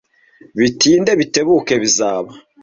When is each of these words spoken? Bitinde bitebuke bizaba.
Bitinde 0.59 1.11
bitebuke 1.19 1.73
bizaba. 1.81 2.31